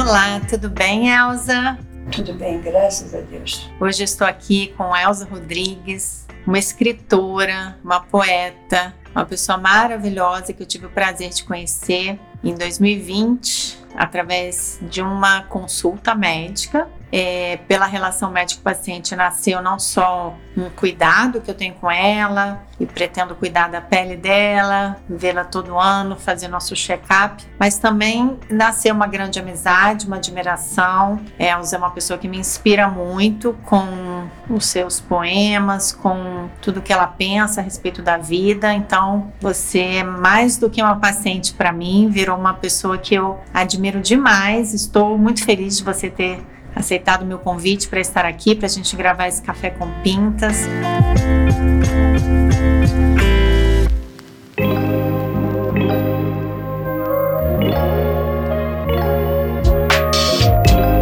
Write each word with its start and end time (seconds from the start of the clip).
Olá, 0.00 0.38
tudo 0.48 0.70
bem, 0.70 1.10
Elza? 1.10 1.76
Tudo 2.12 2.32
bem, 2.32 2.60
graças 2.60 3.12
a 3.12 3.20
Deus. 3.20 3.68
Hoje 3.80 4.04
estou 4.04 4.24
aqui 4.24 4.72
com 4.76 4.96
Elza 4.96 5.26
Rodrigues, 5.28 6.24
uma 6.46 6.56
escritora, 6.56 7.76
uma 7.82 7.98
poeta, 7.98 8.94
uma 9.12 9.26
pessoa 9.26 9.58
maravilhosa 9.58 10.52
que 10.52 10.62
eu 10.62 10.66
tive 10.66 10.86
o 10.86 10.88
prazer 10.88 11.30
de 11.30 11.42
conhecer 11.42 12.16
em 12.44 12.54
2020 12.54 13.76
através 13.96 14.78
de 14.82 15.02
uma 15.02 15.42
consulta 15.42 16.14
médica 16.14 16.88
é, 17.10 17.58
pela 17.68 17.86
relação 17.86 18.30
médico-paciente 18.30 19.16
nasceu 19.16 19.62
não 19.62 19.78
só 19.78 20.36
um 20.56 20.68
cuidado 20.70 21.40
que 21.40 21.50
eu 21.50 21.54
tenho 21.54 21.74
com 21.74 21.90
ela 21.90 22.62
e 22.80 22.86
pretendo 22.86 23.34
cuidar 23.34 23.68
da 23.68 23.80
pele 23.80 24.16
dela, 24.16 24.96
vê-la 25.08 25.44
todo 25.44 25.78
ano, 25.78 26.16
fazer 26.16 26.48
nosso 26.48 26.74
check-up, 26.76 27.44
mas 27.58 27.78
também 27.78 28.38
nasceu 28.50 28.94
uma 28.94 29.06
grande 29.06 29.38
amizade, 29.38 30.06
uma 30.06 30.16
admiração. 30.16 31.20
Elza 31.38 31.76
é 31.76 31.78
uma 31.78 31.90
pessoa 31.90 32.18
que 32.18 32.28
me 32.28 32.38
inspira 32.38 32.88
muito 32.88 33.56
com 33.64 34.28
os 34.48 34.66
seus 34.66 35.00
poemas, 35.00 35.92
com 35.92 36.48
tudo 36.60 36.82
que 36.82 36.92
ela 36.92 37.06
pensa 37.06 37.60
a 37.60 37.64
respeito 37.64 38.02
da 38.02 38.16
vida. 38.16 38.72
Então, 38.72 39.32
você 39.40 39.80
é 39.80 40.04
mais 40.04 40.56
do 40.56 40.70
que 40.70 40.82
uma 40.82 40.96
paciente 40.96 41.54
para 41.54 41.72
mim, 41.72 42.08
virou 42.08 42.36
uma 42.36 42.54
pessoa 42.54 42.98
que 42.98 43.14
eu 43.14 43.38
admiro 43.52 44.00
demais. 44.00 44.72
Estou 44.72 45.18
muito 45.18 45.44
feliz 45.44 45.78
de 45.78 45.84
você 45.84 46.08
ter 46.08 46.44
aceitado 46.74 47.22
o 47.22 47.26
meu 47.26 47.38
convite 47.38 47.88
para 47.88 48.00
estar 48.00 48.24
aqui, 48.24 48.54
para 48.54 48.66
a 48.66 48.68
gente 48.70 48.94
gravar 48.96 49.28
esse 49.28 49.42
café 49.42 49.70
com 49.70 49.88
pintas. 50.02 50.56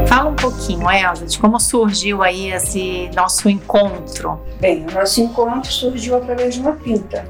Fala 0.08 0.30
um 0.30 0.36
pouquinho, 0.36 0.90
Elza, 0.90 1.26
de 1.26 1.38
como 1.38 1.58
surgiu 1.58 2.22
aí 2.22 2.50
esse 2.52 3.10
nosso 3.14 3.48
encontro. 3.48 4.40
Bem, 4.60 4.86
o 4.86 4.92
nosso 4.92 5.20
encontro 5.20 5.70
surgiu 5.70 6.16
através 6.16 6.54
de 6.54 6.60
uma 6.60 6.72
pinta. 6.72 7.28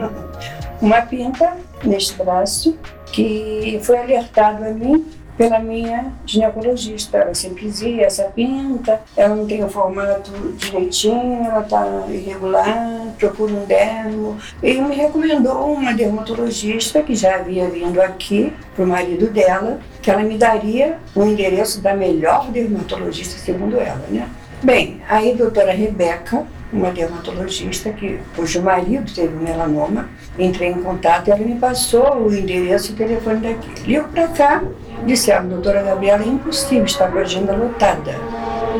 uma 0.80 1.00
pinta 1.02 1.56
neste 1.84 2.14
braço 2.16 2.76
que 3.06 3.78
foi 3.82 3.98
alertado 3.98 4.64
a 4.64 4.70
mim 4.70 5.21
pela 5.42 5.58
minha 5.58 6.12
ginecologista. 6.24 7.18
Ela 7.18 7.34
sempre 7.34 7.64
dizia, 7.64 8.06
essa 8.06 8.24
pinta, 8.24 9.00
ela 9.16 9.34
não 9.34 9.44
tem 9.44 9.64
o 9.64 9.68
formato 9.68 10.30
direitinho, 10.56 11.44
ela 11.44 11.62
está 11.62 11.84
irregular, 12.08 13.12
procura 13.18 13.52
um 13.52 13.64
dermo. 13.64 14.36
E 14.62 14.80
me 14.80 14.94
recomendou 14.94 15.74
uma 15.74 15.92
dermatologista 15.92 17.02
que 17.02 17.16
já 17.16 17.36
havia 17.36 17.68
vindo 17.68 18.00
aqui 18.00 18.52
para 18.76 18.84
o 18.84 18.86
marido 18.86 19.26
dela, 19.28 19.80
que 20.00 20.10
ela 20.10 20.22
me 20.22 20.38
daria 20.38 20.98
o 21.14 21.24
endereço 21.24 21.80
da 21.80 21.92
melhor 21.92 22.48
dermatologista, 22.50 23.36
segundo 23.38 23.80
ela, 23.80 24.04
né? 24.08 24.28
Bem, 24.62 25.02
aí 25.08 25.32
a 25.32 25.34
doutora 25.34 25.72
Rebeca, 25.72 26.46
uma 26.72 26.92
dermatologista 26.92 27.90
que, 27.90 28.20
cujo 28.36 28.62
marido 28.62 29.12
teve 29.12 29.34
melanoma, 29.34 30.08
entrei 30.38 30.68
em 30.68 30.82
contato 30.82 31.28
e 31.28 31.30
ela 31.32 31.40
me 31.40 31.56
passou 31.56 32.26
o 32.26 32.32
endereço 32.32 32.92
e 32.92 32.94
o 32.94 32.96
telefone 32.96 33.40
daqui. 33.40 33.90
Ligo 33.90 34.08
para 34.08 34.28
cá, 34.28 34.62
Disseram, 35.06 35.48
doutora 35.48 35.82
Gabriela, 35.82 36.22
é 36.22 36.28
impossível 36.28 36.84
estar 36.84 37.10
com 37.10 37.18
a 37.18 37.22
agenda 37.22 37.54
lotada. 37.54 38.14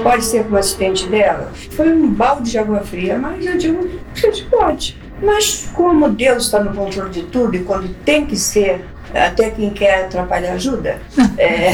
Pode 0.03 0.25
ser 0.25 0.45
com 0.45 0.55
o 0.55 0.59
assistente 0.59 1.07
dela? 1.09 1.51
Foi 1.71 1.93
um 1.93 2.09
balde 2.09 2.51
de 2.51 2.59
água 2.59 2.81
fria, 2.81 3.19
mas 3.19 3.45
eu 3.45 3.57
digo, 3.59 3.91
gente 4.15 4.45
pode. 4.45 5.01
Mas 5.23 5.69
como 5.75 6.09
Deus 6.11 6.45
está 6.45 6.63
no 6.63 6.75
controle 6.75 7.11
de 7.11 7.23
tudo 7.25 7.55
e 7.55 7.61
quando 7.63 7.95
tem 8.05 8.27
que 8.27 8.37
ser, 8.37 8.85
até 9.15 9.51
quem 9.51 9.71
quer 9.71 10.07
atrapalhar 10.07 10.55
ajuda, 10.55 11.01
é, 11.39 11.71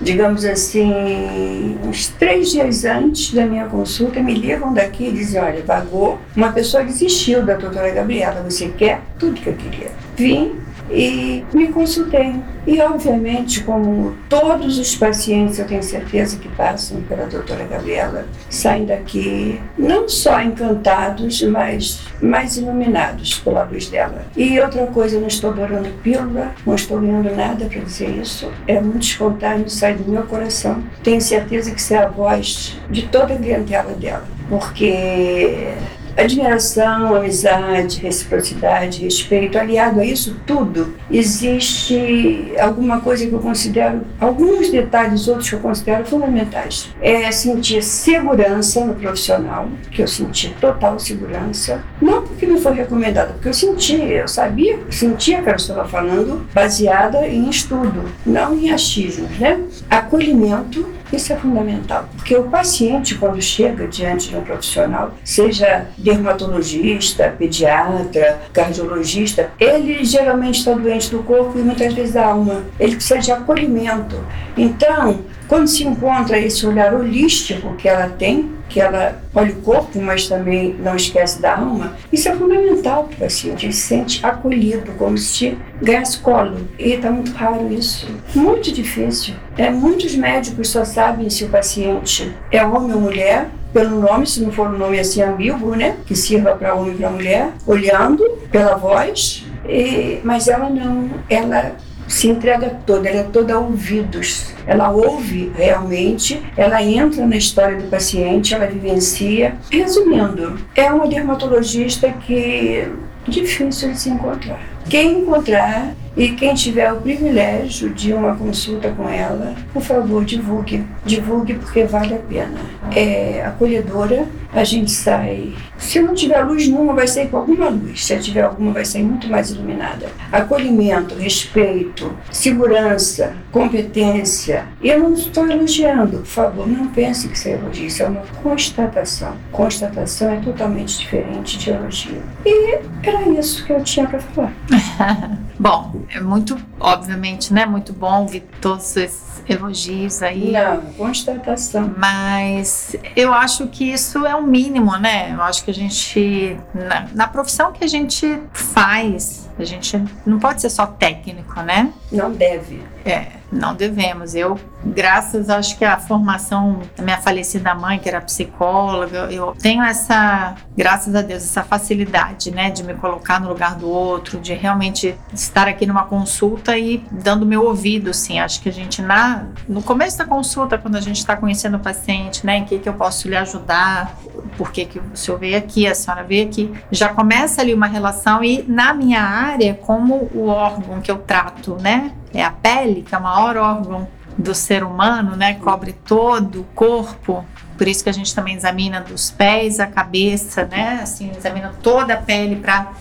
digamos 0.00 0.44
assim, 0.44 1.78
uns 1.84 2.08
três 2.08 2.50
dias 2.50 2.84
antes 2.84 3.32
da 3.32 3.44
minha 3.46 3.66
consulta, 3.66 4.20
me 4.20 4.34
ligam 4.34 4.72
daqui 4.72 5.08
e 5.08 5.12
dizem, 5.12 5.40
olha, 5.40 5.62
vagou, 5.62 6.18
uma 6.34 6.52
pessoa 6.52 6.82
desistiu 6.82 7.44
da 7.44 7.54
doutora 7.54 7.90
Gabriela, 7.90 8.42
você 8.42 8.68
quer? 8.68 9.02
Tudo 9.18 9.40
que 9.40 9.48
eu 9.48 9.54
queria. 9.54 9.92
Vim, 10.16 10.56
e 10.90 11.44
me 11.52 11.68
consultei. 11.68 12.34
E, 12.66 12.80
obviamente, 12.80 13.62
como 13.62 14.16
todos 14.28 14.78
os 14.78 14.96
pacientes, 14.96 15.58
eu 15.58 15.66
tenho 15.66 15.82
certeza 15.82 16.38
que 16.38 16.48
passam 16.48 17.00
pela 17.02 17.26
doutora 17.26 17.64
Gabriela, 17.64 18.26
saem 18.48 18.86
daqui 18.86 19.60
não 19.76 20.08
só 20.08 20.40
encantados, 20.40 21.42
mas 21.42 22.00
mais 22.22 22.56
iluminados 22.56 23.38
pela 23.40 23.64
luz 23.64 23.88
dela. 23.88 24.24
E 24.34 24.58
outra 24.60 24.86
coisa, 24.86 25.16
eu 25.16 25.20
não 25.20 25.28
estou 25.28 25.50
adorando 25.50 25.90
pílula, 26.02 26.52
não 26.66 26.74
estou 26.74 26.98
ganhando 26.98 27.34
nada 27.36 27.66
para 27.66 27.80
dizer 27.80 28.08
isso, 28.08 28.50
é 28.66 28.80
muito 28.80 29.02
espontâneo, 29.02 29.68
sai 29.68 29.94
do 29.94 30.10
meu 30.10 30.22
coração. 30.22 30.82
Tenho 31.02 31.20
certeza 31.20 31.70
que 31.70 31.94
é 31.94 31.98
a 31.98 32.08
voz 32.08 32.78
de 32.90 33.02
toda 33.08 33.34
a 33.34 33.36
clientela 33.36 33.92
dela, 33.92 34.24
porque 34.48 35.74
Admiração, 36.16 37.14
amizade, 37.14 38.00
reciprocidade, 38.00 39.02
respeito, 39.02 39.58
aliado 39.58 40.00
a 40.00 40.04
isso 40.04 40.36
tudo, 40.46 40.94
existe 41.10 42.52
alguma 42.58 43.00
coisa 43.00 43.26
que 43.26 43.32
eu 43.32 43.40
considero, 43.40 44.02
alguns 44.20 44.70
detalhes, 44.70 45.28
outros 45.28 45.48
que 45.48 45.54
eu 45.56 45.60
considero 45.60 46.04
fundamentais. 46.04 46.90
É 47.00 47.30
sentir 47.32 47.82
segurança 47.82 48.84
no 48.84 48.94
profissional, 48.94 49.68
que 49.90 50.02
eu 50.02 50.08
senti 50.08 50.50
total 50.60 50.98
segurança, 50.98 51.82
não 52.00 52.22
porque 52.44 52.46
me 52.46 52.60
foi 52.60 52.74
recomendado, 52.74 53.32
porque 53.34 53.48
eu 53.48 53.54
senti, 53.54 54.00
eu 54.00 54.28
sabia, 54.28 54.78
sentia 54.90 55.42
que 55.42 55.48
eu 55.48 55.56
estava 55.56 55.86
falando 55.86 56.46
baseada 56.52 57.26
em 57.26 57.48
estudo, 57.48 58.04
não 58.24 58.54
em 58.54 58.70
achismos, 58.70 59.30
né? 59.38 59.60
Acolhimento 59.90 60.86
isso 61.12 61.32
é 61.32 61.36
fundamental, 61.36 62.08
porque 62.16 62.34
o 62.34 62.44
paciente, 62.44 63.14
quando 63.14 63.40
chega 63.40 63.86
diante 63.86 64.30
de 64.30 64.36
um 64.36 64.42
profissional, 64.42 65.14
seja 65.22 65.86
dermatologista, 65.96 67.32
pediatra, 67.38 68.40
cardiologista, 68.52 69.50
ele 69.60 70.02
geralmente 70.02 70.58
está 70.58 70.72
doente 70.72 71.10
do 71.10 71.22
corpo 71.22 71.56
e 71.56 71.62
muitas 71.62 71.94
vezes 71.94 72.14
da 72.14 72.26
alma. 72.26 72.64
Ele 72.80 72.96
precisa 72.96 73.18
de 73.20 73.30
acolhimento. 73.30 74.16
Então, 74.56 75.20
quando 75.48 75.68
se 75.68 75.84
encontra 75.84 76.38
esse 76.38 76.66
olhar 76.66 76.94
holístico 76.94 77.74
que 77.74 77.88
ela 77.88 78.08
tem, 78.08 78.52
que 78.68 78.80
ela 78.80 79.22
olha 79.34 79.52
o 79.52 79.60
corpo, 79.62 80.00
mas 80.00 80.26
também 80.26 80.74
não 80.78 80.96
esquece 80.96 81.40
da 81.40 81.58
alma, 81.58 81.96
isso 82.12 82.28
é 82.28 82.34
fundamental 82.34 83.04
para 83.04 83.14
o 83.14 83.18
paciente. 83.20 83.66
Ele 83.66 83.72
se 83.72 83.82
sente 83.82 84.24
acolhido, 84.24 84.92
como 84.92 85.16
se 85.18 85.56
ganhasse 85.80 86.18
colo. 86.18 86.56
E 86.78 86.92
está 86.92 87.10
muito 87.10 87.32
raro 87.32 87.72
isso. 87.72 88.08
Muito 88.34 88.72
difícil. 88.72 89.34
É, 89.56 89.70
muitos 89.70 90.14
médicos 90.16 90.68
só 90.68 90.84
sabem 90.84 91.28
se 91.30 91.44
o 91.44 91.48
paciente 91.48 92.34
é 92.50 92.64
homem 92.64 92.94
ou 92.94 93.00
mulher, 93.00 93.48
pelo 93.72 94.00
nome, 94.00 94.26
se 94.26 94.40
não 94.40 94.52
for 94.52 94.68
um 94.68 94.78
nome 94.78 94.98
assim 94.98 95.20
ambíguo, 95.20 95.74
né? 95.74 95.96
Que 96.06 96.14
sirva 96.14 96.54
para 96.54 96.74
homem 96.74 96.94
e 96.94 96.96
para 96.96 97.10
mulher, 97.10 97.50
olhando 97.66 98.24
pela 98.50 98.76
voz. 98.76 99.44
E, 99.68 100.20
mas 100.22 100.46
ela 100.46 100.70
não, 100.70 101.10
ela 101.28 101.76
se 102.06 102.28
entrega 102.28 102.70
toda, 102.86 103.08
ela 103.08 103.20
é 103.20 103.24
toda 103.24 103.58
ouvidos. 103.58 104.52
Ela 104.66 104.90
ouve 104.90 105.52
realmente, 105.54 106.42
ela 106.56 106.82
entra 106.82 107.26
na 107.26 107.36
história 107.36 107.78
do 107.78 107.88
paciente, 107.88 108.54
ela 108.54 108.66
vivencia. 108.66 109.56
Resumindo, 109.70 110.58
é 110.74 110.90
uma 110.90 111.06
dermatologista 111.06 112.10
que 112.10 112.88
difícil 113.26 113.90
de 113.92 113.98
se 113.98 114.10
encontrar. 114.10 114.60
Quem 114.88 115.20
encontrar 115.20 115.94
e 116.16 116.28
quem 116.28 116.54
tiver 116.54 116.92
o 116.92 117.00
privilégio 117.00 117.90
de 117.90 118.12
uma 118.12 118.36
consulta 118.36 118.90
com 118.90 119.08
ela, 119.08 119.54
por 119.72 119.82
favor, 119.82 120.24
divulgue. 120.24 120.84
Divulgue 121.04 121.54
porque 121.54 121.84
vale 121.84 122.14
a 122.14 122.18
pena. 122.18 122.60
É 122.94 123.44
acolhedora, 123.44 124.28
a 124.52 124.62
gente 124.62 124.92
sai. 124.92 125.52
Se 125.76 126.00
não 126.00 126.14
tiver 126.14 126.40
luz 126.44 126.68
nenhuma, 126.68 126.94
vai 126.94 127.08
sair 127.08 127.28
com 127.28 127.38
alguma 127.38 127.68
luz. 127.68 128.04
Se 128.04 128.16
tiver 128.18 128.42
alguma, 128.42 128.72
vai 128.72 128.84
sair 128.84 129.02
muito 129.02 129.28
mais 129.28 129.50
iluminada. 129.50 130.06
Acolhimento, 130.30 131.16
respeito, 131.16 132.16
segurança, 132.30 133.34
competência. 133.50 134.66
Eu 134.80 135.00
não 135.00 135.14
estou 135.14 135.48
elogiando, 135.50 136.18
por 136.18 136.26
favor, 136.26 136.68
não 136.68 136.86
pense 136.88 137.28
que 137.28 137.36
isso 137.36 137.48
é 137.48 137.52
elogio, 137.52 137.86
isso 137.86 138.02
é 138.04 138.06
uma 138.06 138.22
constatação. 138.40 139.34
Constatação 139.50 140.32
é 140.32 140.36
totalmente 140.36 140.98
diferente 140.98 141.58
de 141.58 141.70
elogio. 141.70 142.22
E 142.46 142.78
era 143.02 143.28
isso 143.30 143.66
que 143.66 143.72
eu 143.72 143.82
tinha 143.82 144.06
para 144.06 144.20
falar. 144.20 144.52
Bom, 145.58 146.03
é 146.10 146.20
muito, 146.20 146.56
obviamente, 146.78 147.52
né? 147.52 147.66
Muito 147.66 147.92
bom 147.92 148.22
ouvir 148.22 148.44
todos 148.60 148.96
esses 148.96 149.42
elogios 149.48 150.22
aí. 150.22 150.52
Não, 150.52 150.80
constatação. 150.94 151.94
Mas 151.96 152.96
eu 153.14 153.32
acho 153.32 153.66
que 153.68 153.84
isso 153.84 154.26
é 154.26 154.34
o 154.34 154.42
mínimo, 154.42 154.96
né? 154.96 155.32
Eu 155.32 155.42
acho 155.42 155.64
que 155.64 155.70
a 155.70 155.74
gente, 155.74 156.56
na, 156.74 157.08
na 157.14 157.28
profissão 157.28 157.72
que 157.72 157.84
a 157.84 157.88
gente 157.88 158.40
faz, 158.52 159.48
a 159.58 159.64
gente 159.64 160.02
não 160.26 160.38
pode 160.38 160.60
ser 160.60 160.70
só 160.70 160.86
técnico, 160.86 161.60
né? 161.62 161.92
Não 162.10 162.32
deve. 162.32 162.82
É, 163.04 163.26
Não 163.54 163.72
devemos. 163.74 164.34
Eu, 164.34 164.58
graças, 164.84 165.48
acho 165.48 165.78
que 165.78 165.84
a 165.84 165.96
formação 165.96 166.80
da 166.96 167.04
minha 167.04 167.18
falecida 167.18 167.72
mãe, 167.72 168.00
que 168.00 168.08
era 168.08 168.20
psicóloga, 168.20 169.28
eu 169.30 169.54
tenho 169.58 169.82
essa, 169.84 170.56
graças 170.76 171.14
a 171.14 171.22
Deus, 171.22 171.44
essa 171.44 171.62
facilidade, 171.62 172.50
né, 172.50 172.70
de 172.70 172.82
me 172.82 172.94
colocar 172.94 173.40
no 173.40 173.48
lugar 173.48 173.76
do 173.76 173.88
outro, 173.88 174.40
de 174.40 174.52
realmente 174.54 175.16
estar 175.32 175.68
aqui 175.68 175.86
numa 175.86 176.04
consulta 176.04 176.76
e 176.76 177.04
dando 177.10 177.46
meu 177.46 177.64
ouvido, 177.64 178.10
assim. 178.10 178.40
Acho 178.40 178.60
que 178.60 178.68
a 178.68 178.72
gente 178.72 179.00
na 179.00 179.46
no 179.68 179.82
começo 179.82 180.18
da 180.18 180.24
consulta, 180.24 180.76
quando 180.76 180.96
a 180.96 181.00
gente 181.00 181.18
está 181.18 181.36
conhecendo 181.36 181.76
o 181.76 181.80
paciente, 181.80 182.44
né, 182.44 182.58
em 182.58 182.64
que 182.64 182.78
que 182.80 182.88
eu 182.88 182.94
posso 182.94 183.28
lhe 183.28 183.36
ajudar, 183.36 184.16
por 184.56 184.72
que 184.72 184.84
que 184.84 184.98
o 184.98 185.16
senhor 185.16 185.38
veio 185.38 185.56
aqui, 185.56 185.86
a 185.86 185.94
senhora 185.94 186.22
veio 186.22 186.46
aqui, 186.46 186.72
já 186.90 187.08
começa 187.08 187.60
ali 187.60 187.74
uma 187.74 187.86
relação 187.86 188.42
e 188.42 188.64
na 188.68 188.94
minha 188.94 189.22
área, 189.22 189.74
como 189.74 190.28
o 190.34 190.46
órgão 190.46 191.00
que 191.00 191.10
eu 191.10 191.18
trato, 191.18 191.76
né, 191.80 192.12
é 192.32 192.42
a 192.42 192.50
pele, 192.50 193.02
que 193.02 193.14
é 193.14 193.18
o 193.18 193.22
maior 193.22 193.56
órgão 193.56 194.08
do 194.36 194.54
ser 194.54 194.82
humano, 194.82 195.36
né? 195.36 195.54
Cobre 195.54 195.92
todo 195.92 196.62
o 196.62 196.64
corpo. 196.74 197.44
Por 197.76 197.88
isso 197.88 198.02
que 198.02 198.10
a 198.10 198.12
gente 198.12 198.34
também 198.34 198.56
examina 198.56 199.00
dos 199.00 199.30
pés 199.30 199.80
à 199.80 199.86
cabeça, 199.86 200.64
né? 200.64 201.00
Assim, 201.02 201.30
examina 201.36 201.72
toda 201.82 202.14
a 202.14 202.16
pele 202.16 202.56
para 202.56 202.92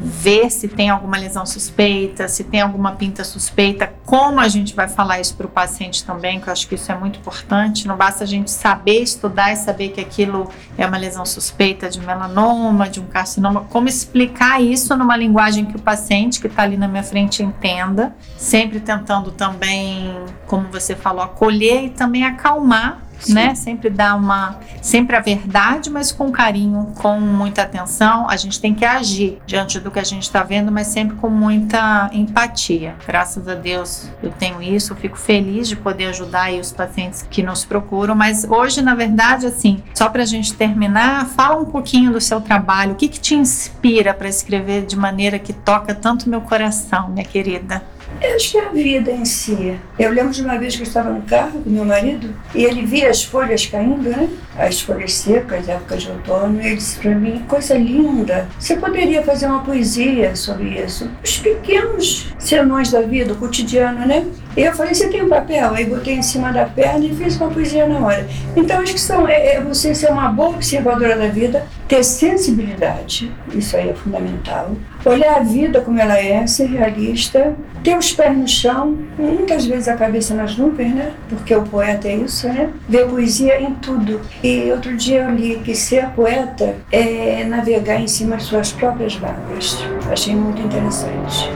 ver 0.00 0.50
se 0.50 0.68
tem 0.68 0.90
alguma 0.90 1.16
lesão 1.16 1.44
suspeita, 1.44 2.28
se 2.28 2.44
tem 2.44 2.60
alguma 2.60 2.92
pinta 2.92 3.24
suspeita, 3.24 3.92
como 4.04 4.40
a 4.40 4.48
gente 4.48 4.74
vai 4.74 4.88
falar 4.88 5.20
isso 5.20 5.36
para 5.36 5.46
o 5.46 5.50
paciente 5.50 6.04
também, 6.04 6.40
que 6.40 6.48
eu 6.48 6.52
acho 6.52 6.68
que 6.68 6.74
isso 6.74 6.90
é 6.90 6.94
muito 6.96 7.18
importante. 7.18 7.86
Não 7.86 7.96
basta 7.96 8.24
a 8.24 8.26
gente 8.26 8.50
saber 8.50 9.02
estudar 9.02 9.52
e 9.52 9.56
saber 9.56 9.88
que 9.90 10.00
aquilo 10.00 10.50
é 10.76 10.86
uma 10.86 10.96
lesão 10.96 11.26
suspeita 11.26 11.88
de 11.90 12.00
melanoma, 12.00 12.88
de 12.88 13.00
um 13.00 13.06
carcinoma, 13.06 13.66
como 13.70 13.88
explicar 13.88 14.62
isso 14.62 14.96
numa 14.96 15.16
linguagem 15.16 15.64
que 15.64 15.76
o 15.76 15.80
paciente 15.80 16.40
que 16.40 16.46
está 16.46 16.62
ali 16.62 16.76
na 16.76 16.88
minha 16.88 17.02
frente 17.02 17.42
entenda, 17.42 18.14
sempre 18.36 18.80
tentando 18.80 19.30
também, 19.30 20.14
como 20.46 20.68
você 20.70 20.94
falou, 20.94 21.22
acolher 21.22 21.84
e 21.84 21.90
também 21.90 22.24
acalmar 22.24 23.07
Sim. 23.18 23.34
né? 23.34 23.54
Sempre 23.54 23.90
dar 23.90 24.14
uma, 24.16 24.58
sempre 24.80 25.16
a 25.16 25.20
verdade, 25.20 25.90
mas 25.90 26.12
com 26.12 26.30
carinho, 26.30 26.92
com 26.96 27.20
muita 27.20 27.62
atenção. 27.62 28.28
A 28.28 28.36
gente 28.36 28.60
tem 28.60 28.74
que 28.74 28.84
agir 28.84 29.38
diante 29.46 29.80
do 29.80 29.90
que 29.90 29.98
a 29.98 30.04
gente 30.04 30.22
está 30.22 30.42
vendo, 30.42 30.70
mas 30.70 30.88
sempre 30.88 31.16
com 31.16 31.28
muita 31.28 32.10
empatia. 32.12 32.94
Graças 33.06 33.48
a 33.48 33.54
Deus 33.54 34.08
eu 34.22 34.30
tenho 34.30 34.62
isso, 34.62 34.92
eu 34.92 34.96
fico 34.96 35.16
feliz 35.16 35.68
de 35.68 35.76
poder 35.76 36.06
ajudar 36.06 36.52
os 36.52 36.72
pacientes 36.72 37.26
que 37.28 37.42
nos 37.42 37.64
procuram. 37.64 38.14
Mas 38.14 38.44
hoje, 38.44 38.80
na 38.80 38.94
verdade, 38.94 39.46
assim, 39.46 39.82
só 39.94 40.08
para 40.08 40.22
a 40.22 40.26
gente 40.26 40.54
terminar, 40.54 41.26
fala 41.26 41.60
um 41.60 41.64
pouquinho 41.64 42.12
do 42.12 42.20
seu 42.20 42.40
trabalho. 42.40 42.92
O 42.92 42.94
que, 42.94 43.08
que 43.08 43.20
te 43.20 43.34
inspira 43.34 44.14
para 44.14 44.28
escrever 44.28 44.86
de 44.86 44.96
maneira 44.96 45.38
que 45.38 45.52
toca 45.52 45.94
tanto 45.94 46.28
meu 46.28 46.40
coração, 46.40 47.08
minha 47.08 47.24
querida? 47.24 47.82
Eu 48.20 48.34
acho 48.34 48.50
que 48.50 48.58
é 48.58 48.66
a 48.66 48.68
vida 48.70 49.12
em 49.12 49.24
si. 49.24 49.78
Eu 49.96 50.10
lembro 50.10 50.32
de 50.32 50.42
uma 50.42 50.58
vez 50.58 50.74
que 50.74 50.82
eu 50.82 50.86
estava 50.86 51.10
no 51.10 51.22
carro 51.22 51.62
com 51.62 51.70
meu 51.70 51.84
marido 51.84 52.34
e 52.52 52.64
ele 52.64 52.84
via 52.84 53.10
as 53.10 53.22
folhas 53.22 53.66
caindo, 53.66 54.10
né? 54.10 54.28
As 54.56 54.80
folhas 54.80 55.14
secas, 55.14 55.68
época 55.68 55.96
de 55.96 56.10
outono, 56.10 56.60
e 56.60 56.66
ele 56.66 56.76
disse 56.76 56.98
para 56.98 57.14
mim: 57.14 57.44
coisa 57.46 57.74
linda, 57.74 58.48
você 58.58 58.76
poderia 58.76 59.22
fazer 59.22 59.46
uma 59.46 59.62
poesia 59.62 60.34
sobre 60.34 60.70
isso. 60.70 61.08
Os 61.22 61.38
pequenos 61.38 62.34
sermões 62.38 62.90
da 62.90 63.02
vida, 63.02 63.32
o 63.32 63.36
cotidiano, 63.36 64.04
né? 64.04 64.26
E 64.56 64.62
eu 64.62 64.72
falei: 64.72 64.94
você 64.94 65.08
tem 65.08 65.22
um 65.22 65.28
papel? 65.28 65.72
Aí 65.74 65.84
botei 65.84 66.14
em 66.14 66.22
cima 66.22 66.52
da 66.52 66.64
perna 66.64 67.04
e 67.04 67.14
fiz 67.14 67.36
uma 67.36 67.50
poesia 67.50 67.86
na 67.86 68.00
hora. 68.04 68.26
Então 68.56 68.80
acho 68.80 68.94
que 68.94 69.00
são, 69.00 69.28
é, 69.28 69.54
é 69.54 69.60
você 69.60 69.94
ser 69.94 70.10
uma 70.10 70.28
boa 70.28 70.50
observadora 70.50 71.16
da 71.16 71.28
vida, 71.28 71.64
ter 71.88 72.04
sensibilidade, 72.04 73.32
isso 73.54 73.74
aí 73.74 73.88
é 73.88 73.94
fundamental. 73.94 74.72
Olhar 75.06 75.36
a 75.36 75.40
vida 75.40 75.80
como 75.80 75.98
ela 75.98 76.18
é, 76.18 76.46
ser 76.46 76.66
realista, 76.66 77.56
ter 77.82 77.96
os 77.96 78.12
pés 78.12 78.36
no 78.36 78.46
chão, 78.46 78.98
muitas 79.18 79.64
vezes 79.64 79.88
a 79.88 79.96
cabeça 79.96 80.34
nas 80.34 80.54
nuvens, 80.56 80.94
né? 80.94 81.12
Porque 81.30 81.54
o 81.54 81.62
poeta 81.62 82.06
é 82.06 82.16
isso, 82.16 82.46
né? 82.48 82.68
Ver 82.86 83.08
poesia 83.08 83.58
em 83.58 83.72
tudo. 83.74 84.20
E 84.44 84.70
outro 84.70 84.94
dia 84.96 85.22
eu 85.22 85.30
li 85.30 85.60
que 85.64 85.74
ser 85.74 86.08
poeta 86.10 86.76
é 86.92 87.44
navegar 87.44 87.98
em 87.98 88.06
cima 88.06 88.36
de 88.36 88.42
suas 88.42 88.70
próprias 88.70 89.14
vagas. 89.14 89.82
Achei 90.12 90.36
muito 90.36 90.60
interessante. 90.60 91.48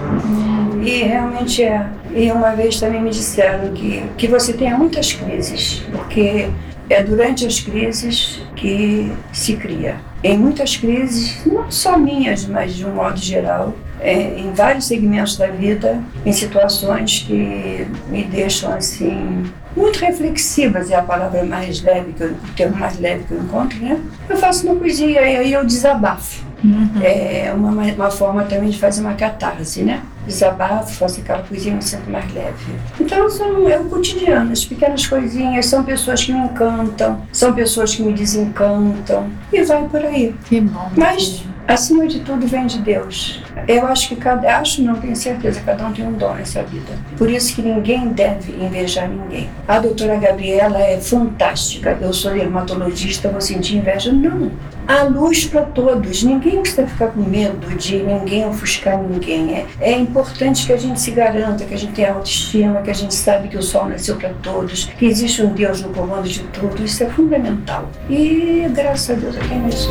E 0.83 1.03
realmente 1.03 1.63
é. 1.63 1.87
E 2.15 2.33
uma 2.33 2.55
vez 2.55 2.81
também 2.81 3.03
me 3.03 3.11
disseram 3.11 3.73
que, 3.73 4.03
que 4.17 4.27
você 4.27 4.55
tenha 4.55 4.77
muitas 4.77 5.13
crises, 5.13 5.83
porque 5.93 6.49
é 6.93 7.03
durante 7.03 7.47
as 7.47 7.61
crises 7.61 8.43
que 8.55 9.13
se 9.33 9.57
cria. 9.57 9.97
Em 10.23 10.39
muitas 10.39 10.77
crises, 10.77 11.45
não 11.45 11.71
só 11.71 11.99
minhas, 11.99 12.47
mas 12.47 12.75
de 12.75 12.87
um 12.87 12.95
modo 12.95 13.17
geral, 13.17 13.75
é, 14.01 14.39
em 14.39 14.53
vários 14.53 14.87
segmentos 14.87 15.37
da 15.37 15.47
vida, 15.49 16.01
em 16.25 16.33
situações 16.33 17.25
que 17.27 17.87
me 18.09 18.25
deixam 18.25 18.73
assim 18.73 19.45
muito 19.77 19.99
reflexivas 20.01 20.91
é 20.91 20.97
a 20.97 21.03
palavra 21.03 21.45
mais 21.45 21.83
leve 21.83 22.13
que 22.13 22.23
eu, 22.23 22.33
o 22.33 22.55
termo 22.55 22.77
mais 22.77 22.99
leve 22.99 23.25
que 23.25 23.33
eu 23.33 23.39
encontro, 23.39 23.79
né? 23.81 23.99
Eu 24.29 24.37
faço 24.37 24.67
uma 24.67 24.77
poesia 24.77 25.23
e 25.23 25.37
aí 25.37 25.53
eu 25.53 25.65
desabafo. 25.65 26.45
Uhum. 26.63 27.03
É 27.03 27.53
uma, 27.55 27.71
uma 27.71 28.11
forma 28.11 28.45
também 28.45 28.69
de 28.69 28.79
fazer 28.79 29.01
uma 29.01 29.15
catarse, 29.15 29.83
né? 29.83 30.03
Desabafo, 30.27 30.95
faço 30.95 31.21
aquela 31.21 31.43
poesia 31.43 31.73
e 31.73 31.75
me 31.75 31.83
sinto 31.83 32.09
mais 32.11 32.33
leve. 32.33 32.73
Então 33.01 33.29
são, 33.29 33.69
é 33.69 33.79
o 33.79 33.85
cotidiano, 33.85 34.53
as 34.53 34.65
pequenas 34.65 35.07
coisinhas, 35.07 35.67
são 35.67 35.83
pessoas 35.85 36.25
que 36.25 36.33
me 36.33 36.41
encantam, 36.41 37.23
são 37.33 37.53
pessoas 37.53 37.95
que 37.95 38.03
me 38.03 38.13
desencantam 38.13 39.31
e 39.53 39.63
vai 39.63 39.87
por 39.89 40.05
aí. 40.05 40.35
Que 40.49 40.61
bom. 40.61 40.91
Mas 40.97 41.45
acima 41.67 42.07
de 42.07 42.21
tudo 42.21 42.47
vem 42.47 42.67
de 42.67 42.79
Deus. 42.79 43.43
Eu 43.69 43.87
acho 43.87 44.09
que 44.09 44.17
cada, 44.17 44.59
acho 44.59 44.83
não 44.83 44.97
tenho 44.97 45.15
certeza, 45.15 45.61
cada 45.65 45.87
um 45.87 45.93
tem 45.93 46.07
um 46.07 46.13
dom 46.13 46.35
nessa 46.35 46.63
vida. 46.63 46.93
Por 47.17 47.31
isso 47.31 47.55
que 47.55 47.63
ninguém 47.63 48.09
deve 48.09 48.53
invejar 48.53 49.09
ninguém. 49.09 49.49
A 49.67 49.79
doutora 49.79 50.17
Gabriela 50.17 50.81
é 50.81 51.01
fantástica. 51.01 51.97
Eu 52.01 52.13
sou 52.13 52.33
dermatologista, 52.33 53.29
vou 53.29 53.41
sentir 53.41 53.77
inveja? 53.77 54.13
Não. 54.13 54.51
Há 54.87 55.05
luz 55.05 55.45
para 55.45 55.63
todos. 55.63 56.25
Ninguém 56.25 56.61
precisa 56.61 56.87
ficar 56.87 57.09
com 57.09 57.21
medo 57.21 57.69
de 57.77 58.03
ninguém 58.03 58.45
ofuscar 58.47 59.01
ninguém. 59.01 59.55
É, 59.55 59.67
é 59.81 59.93
importante 59.93 60.67
que 60.67 60.73
a 60.73 60.77
gente 60.77 61.01
se 61.01 61.13
garanta, 61.13 61.65
que 61.65 61.75
a 61.75 61.79
gente 61.79 61.93
tenha 61.93 62.13
autoestima, 62.13 62.83
que 62.83 62.91
a 62.91 62.95
gente 62.95 63.15
sabe 63.15 63.49
que 63.49 63.57
o 63.57 63.63
sol 63.63 63.89
nasceu 63.89 64.17
para 64.17 64.31
todos, 64.43 64.85
que 64.85 65.07
existe 65.07 65.43
um 65.43 65.53
Deus 65.53 65.81
no 65.81 65.91
comando 65.91 66.29
de 66.29 66.41
tudo. 66.45 66.85
Isso 66.85 67.05
é 67.05 67.07
fundamental. 67.07 67.89
E 68.11 68.67
graças 68.75 69.11
a 69.11 69.21
Deus 69.21 69.37
aqui 69.37 69.55
é 69.55 69.69
isso. 69.69 69.89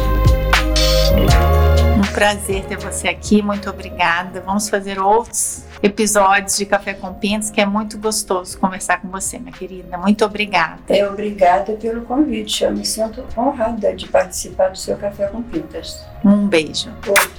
Prazer 2.14 2.66
ter 2.66 2.78
você 2.78 3.08
aqui, 3.08 3.42
muito 3.42 3.70
obrigada. 3.70 4.42
Vamos 4.42 4.68
fazer 4.68 5.00
outros 5.00 5.64
episódios 5.82 6.58
de 6.58 6.66
Café 6.66 6.94
com 6.94 7.14
Pintos, 7.14 7.50
que 7.50 7.62
é 7.62 7.66
muito 7.66 7.98
gostoso 7.98 8.58
conversar 8.60 9.02
com 9.02 9.08
você, 9.08 9.40
minha 9.40 9.54
querida. 9.54 9.98
Muito 9.98 10.26
obrigada. 10.26 10.82
É, 10.90 11.08
obrigada 11.08 11.74
pelo 11.74 12.02
convite. 12.02 12.66
Eu 12.66 12.72
me 12.74 12.86
sinto 12.86 13.24
honrada 13.38 13.96
de 13.96 14.08
participar 14.10 14.70
do 14.70 14.78
seu 14.78 14.98
Café 14.98 15.28
com 15.28 15.42
Pintas. 15.42 16.06
Um 16.24 16.48
beijo. 16.48 16.90
Outro. 17.08 17.32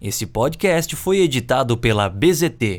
Esse 0.00 0.26
podcast 0.26 0.94
foi 0.96 1.18
editado 1.18 1.76
pela 1.76 2.08
BZT 2.08 2.76